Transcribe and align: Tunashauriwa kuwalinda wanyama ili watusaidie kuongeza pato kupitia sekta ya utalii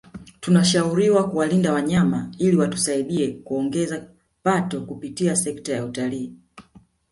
Tunashauriwa 0.39 1.29
kuwalinda 1.29 1.73
wanyama 1.73 2.29
ili 2.37 2.57
watusaidie 2.57 3.31
kuongeza 3.33 4.07
pato 4.43 4.81
kupitia 4.81 5.35
sekta 5.35 5.71
ya 5.73 5.85
utalii 5.85 6.33